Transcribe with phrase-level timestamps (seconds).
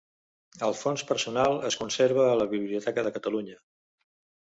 [0.67, 3.65] El fons personal es conserva a la Biblioteca de Catalunya.